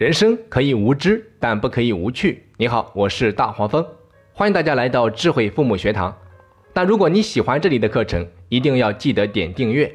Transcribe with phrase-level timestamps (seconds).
[0.00, 2.42] 人生可以无知，但不可以无趣。
[2.56, 3.86] 你好，我是大黄蜂，
[4.32, 6.16] 欢迎大家来到智慧父母学堂。
[6.72, 9.94] 但如果你喜欢这里的课程，一定要记得点订阅。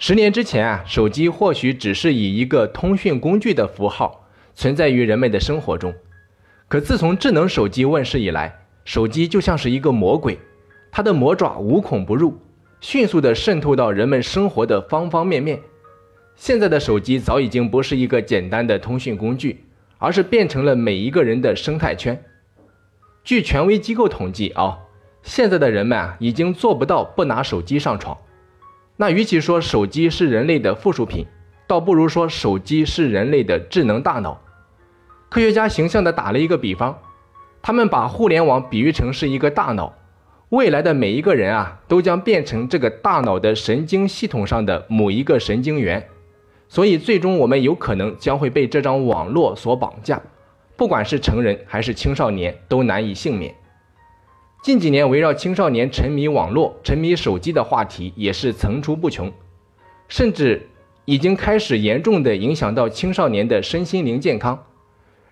[0.00, 4.26] 十年之前啊，手机或许只是以一个通讯工具的符号
[4.56, 5.94] 存在于人们的生活中。
[6.66, 8.52] 可自从智能手机问世以来，
[8.84, 10.36] 手机就像是一个魔鬼，
[10.90, 12.36] 它的魔爪无孔不入，
[12.80, 15.60] 迅速地渗透到人们生活的方方面面。
[16.36, 19.64] 现在的手机早已经不是一个简单的通讯工具，
[19.98, 22.22] 而是变成了每一个人的生态圈。
[23.24, 24.78] 据权威机构统计啊，
[25.22, 28.16] 现在的人们啊已经做不到不拿手机上床。
[28.98, 31.26] 那与其说手机是人类的附属品，
[31.66, 34.40] 倒不如说手机是人类的智能大脑。
[35.30, 36.98] 科学家形象地打了一个比方，
[37.62, 39.94] 他们把互联网比喻成是一个大脑，
[40.50, 46.06] 未来的每一个人啊都将变成这个大脑的神经系统上的某一个神经元。
[46.68, 50.20] 所以，最终我们有可能将会被这张网络所绑架，
[50.76, 53.54] 不管是成人还是青少年，都难以幸免。
[54.62, 59.32] 近几年，围绕青少年沉迷网络、沉迷手机的话题也是层出不穷，
[60.08, 60.68] 甚至
[61.04, 64.66] 已经开始严重的影响到青少年的身心灵健康。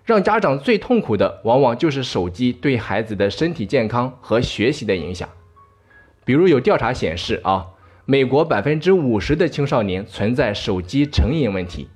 [0.05, 5.27] 让家长最痛苦的，往往就是手机对孩子的身体健康和学习的影响。
[6.23, 7.67] 比如有调查显示啊。
[8.07, 11.87] 美国百分之五十的青少年存在手机成瘾问题，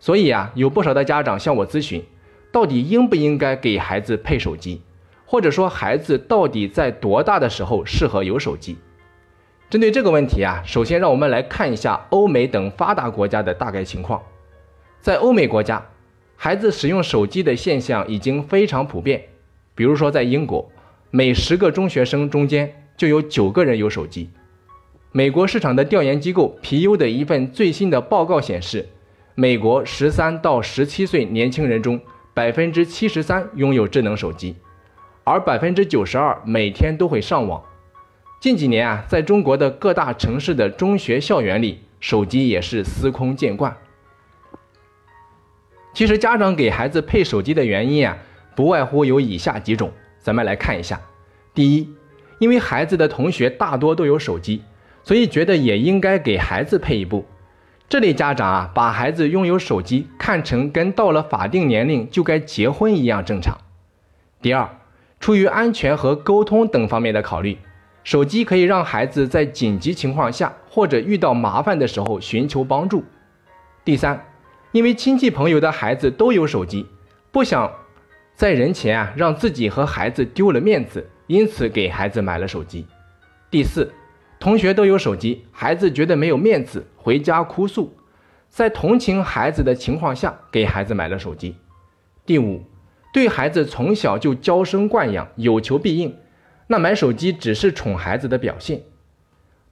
[0.00, 2.02] 所以啊，有不少的家长向我咨询，
[2.50, 4.82] 到底应不应该给孩子配手机，
[5.24, 8.76] 或者说孩子到底在多大的时候适合有手机？
[9.70, 14.20] 针对这个问题啊，首先让我们来看一下欧美等发达国家的大概情况。
[15.00, 15.86] 在欧美国家，
[16.34, 19.22] 孩子使用手机的现象已经非常普遍，
[19.76, 20.68] 比如说在英国，
[21.12, 24.30] 每十个中学生中间就有九个人有手机。
[25.16, 28.88] 美国市场的调研机构皮尤的一份最新的报告显示，
[29.36, 32.00] 美国十三到十七岁年轻人中，
[32.34, 34.56] 百分之七十三拥有智能手机，
[35.22, 37.62] 而百分之九十二每天都会上网。
[38.40, 43.76] 近几年啊，在中国的各大城市的中学校园里，手机也是司空见惯。
[45.94, 48.18] 其实，家长给孩子配手机的原因啊，
[48.56, 51.00] 不外乎有以下几种，咱们来看一下。
[51.54, 51.88] 第一，
[52.40, 54.60] 因为孩子的同学大多都有手机。
[55.04, 57.24] 所以觉得也应该给孩子配一部。
[57.86, 63.56] 这类家长啊，把孩子拥有手机看成跟到了法定年龄就该结婚一样正常。
[64.40, 64.68] 第二，
[65.20, 67.58] 出于安全和沟通等方面的考虑，
[68.02, 73.04] 手机可以让孩子在紧急情况下或者遇到麻烦的时候寻求帮助。
[73.84, 74.24] 第三，
[74.72, 76.86] 因为亲戚朋友的孩子都有手机，
[77.30, 77.70] 不想
[78.34, 82.86] 在人前啊让自己和孩子丢了面子，因此给孩子买了手机。
[83.50, 83.92] 第四。
[84.44, 87.94] 同学都有手机，孩子觉得没有面子，回家哭诉，
[88.50, 91.56] 在同情孩子的情况下，给孩子买了手机。
[92.26, 92.62] 第五，
[93.10, 96.14] 对孩子从小就娇生惯养，有求必应，
[96.66, 98.82] 那买手机只是宠孩子的表现。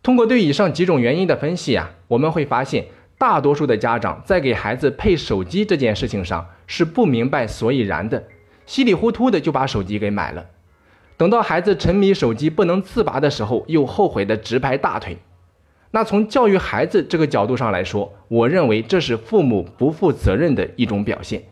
[0.03, 2.87] 通过对以上几种原因的分析啊，我们会发现，
[3.19, 8.25] 大多数的家长在给孩子配手机这件事情上是不明白所以然的，
[8.65, 10.47] 稀里糊涂的就把手机给买了。
[11.23, 15.19] 等到孩子沉迷手机不能自拔的时候，又后悔的直拍大腿。
[15.93, 21.45] 那从教育孩子这个角度上来说，我认为这是父母不负责任的一种表现。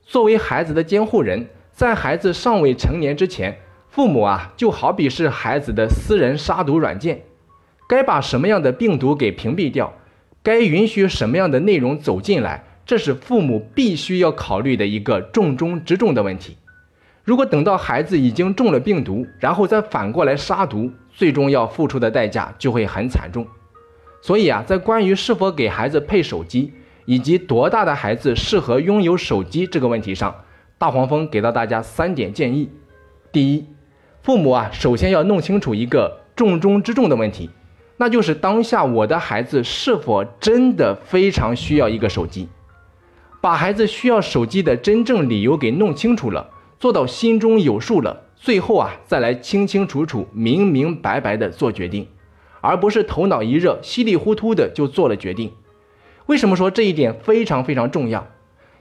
[0.00, 3.58] 作为孩子的监护人，在孩子尚未成年之前，
[3.90, 7.24] 父母啊就好比是孩子的私人杀毒软件，
[7.86, 9.92] 该把什么样的病毒给屏蔽掉，
[10.42, 16.56] 该允许什么样的内容走进来，这是父母必须要考虑的一个重中之重的问题。
[17.24, 23.46] 如果等到孩子已经中了病毒，然后再反过来杀毒，最终要付出的代价就会很惨重。
[24.20, 26.72] 所以啊，在关于是否给孩子配手机，
[27.04, 30.34] 以及多大的孩子适合拥有手机这个问题上，
[30.78, 32.68] 大黄蜂给到大家三点建议。
[33.30, 33.66] 第一，
[34.22, 37.50] 父母啊，首先要弄清楚一个重中之重的问题，
[37.98, 42.48] 那就是当下我的孩子是否真的非常需要一个手机，
[43.40, 46.48] 把孩子需要手机的真正理由给弄清楚了。
[46.82, 52.08] 做到心中有数了，最后啊再来清清楚楚、明明白白的做决定，
[52.60, 55.52] 而不是头脑一热、稀里糊涂的就做了决定。
[56.26, 58.26] 为什么说这一点非常非常重要？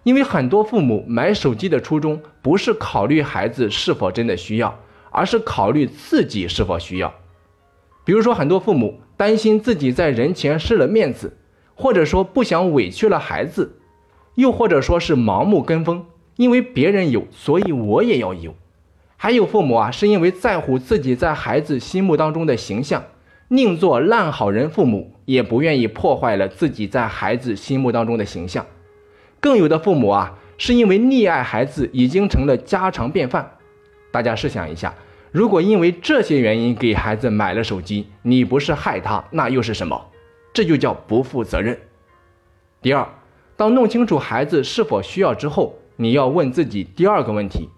[0.01, 4.80] 因为很多父母买手机的初衷不是考虑孩子是否真的需要，
[5.12, 7.13] 而是考虑自己是否需要。
[8.04, 11.38] 比如说，很多父母担心自己在人前失了面子，
[11.75, 13.80] 或者说不想委屈了孩子，
[14.33, 16.07] 又或者说是盲目跟风。
[16.42, 18.56] 因为别人有，所以我也要有。
[19.16, 23.04] 还有父母啊，是因为在乎自己在孩子心目当中的形象，
[23.50, 28.66] 宁做烂好人父母，也不愿意破坏了自己在孩子心目当中的形象。
[29.40, 33.52] 更有的父母啊，是因为溺爱孩子已经成了家常便饭。
[34.12, 34.96] 大家试想一下，
[35.32, 40.08] 如果因为这些原因给孩子买了手机，你不是害他，那又是什么？
[40.52, 41.78] 这就叫不负责任。
[42.82, 43.08] 第二，
[43.56, 47.69] 当弄清楚孩子是否需要之后，你要问自己第二个问题：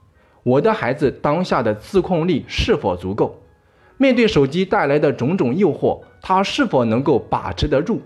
[0.44, 3.38] 我的孩子当下的自控力是否足够？
[3.98, 8.00] 面对手机带来的种种诱惑，他是否能够把持得住？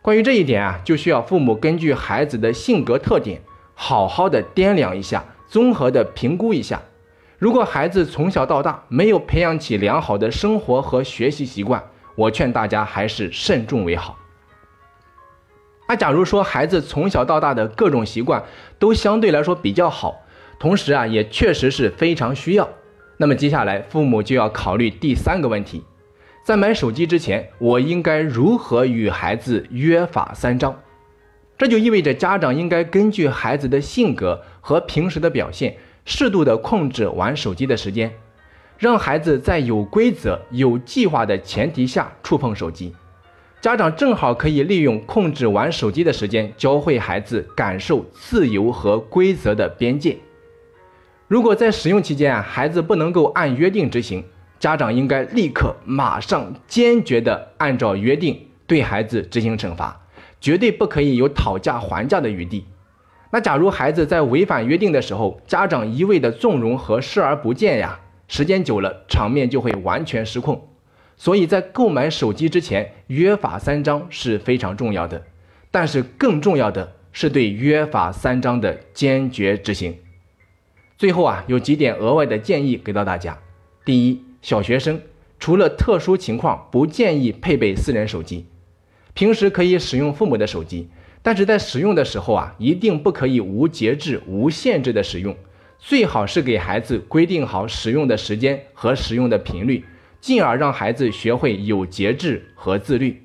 [0.00, 3.42] 关于这一点啊，就需要父母根据孩子的性格特点，
[3.74, 6.80] 好好的掂量一下，综合的评估一下。
[7.36, 11.84] 如果孩子从小到大没有培养起良好的生活和学习习惯，
[12.14, 14.16] 我劝大家还是慎重为好。
[15.92, 18.42] 那假如说孩子从小到大的各种习惯
[18.78, 20.22] 都相对来说比较好，
[20.58, 22.66] 同时啊也确实是非常需要，
[23.18, 25.84] 那么接下来父母就要考虑第三个问题。
[26.46, 30.80] 在买手机之前，我应该如何与孩子约法三章？
[31.58, 38.10] 这就意味着家长应该根据孩子的性格和平时的表现，适度的控制玩手机的时间，
[38.78, 42.94] 让孩子在有规则、有计划的前提下触碰手机。
[43.62, 50.18] 家长正好可以利用控制玩手机的时间，教会孩子感受自由和规则的边界。
[51.28, 54.24] 如果在使用期间啊，孩子不能够按约定执行。
[54.58, 60.08] 家长应该立刻、马上、坚决地按照约定对孩子执行惩罚，
[60.40, 62.64] 绝对不可以有讨价还价的余地。
[63.30, 70.68] 那假如孩子在违反约定的时候，家长一味的纵容和视而不见呀，时间久了，场面就会完全失控。
[71.22, 75.22] 所以在购买手机之前，约法三章是非常重要的。
[75.70, 79.96] 但是更重要的是对约法三章的坚决执行。
[80.98, 83.38] 最后啊，有几点额外的建议给到大家：
[83.84, 85.00] 第一，小学生
[85.38, 88.46] 除了特殊情况，不建议配备私人手机。
[89.14, 90.88] 平时可以使用父母的手机，
[91.22, 95.36] 但是在使用的时候啊，一定不可以无节制、无限制的使用。
[95.78, 99.84] 最好是给孩子规定好使用的时间和使用的频率，
[100.22, 103.20] 进而让孩子学会有节制和自律。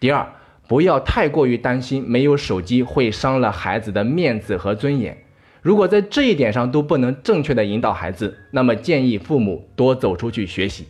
[0.00, 0.26] 第二，
[0.66, 5.16] 不要太过于担心没有手机会伤了孩子的面子和尊严。
[5.62, 10.88] 如果在这一点上都不能正确的引导孩子，那么建议父母多走出去学习。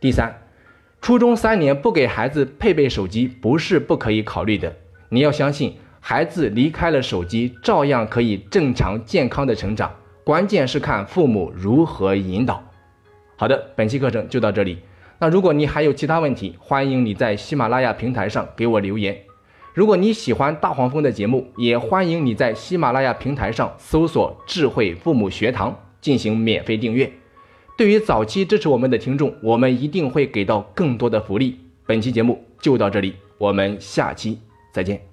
[0.00, 0.34] 第三，
[1.02, 4.74] 初中三年不给孩子配备手机不是不可以考虑的。
[5.10, 9.94] 你要相信，孩子离开了手机照样可以正常健康的成长，
[10.24, 12.64] 关键是看父母如何引导。
[13.40, 14.76] 好的，本期课程就到这里。
[15.18, 19.16] 那如果你还有其他问题，欢迎你在喜马拉雅平台上给我留言。
[19.72, 27.10] 如果你喜欢大黄蜂的节目，也欢迎你在喜马拉雅平台上搜索“智慧父母学堂”进行免费订阅。
[27.78, 31.58] 对于早期支持我们的听众，我们一定会给到更多的福利。
[31.86, 34.38] 本期节目就到这里，我们下期
[34.70, 35.09] 再见。